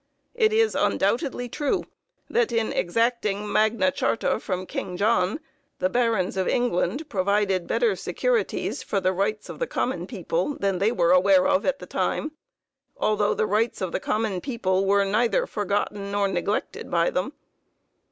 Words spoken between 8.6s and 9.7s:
for the rights of the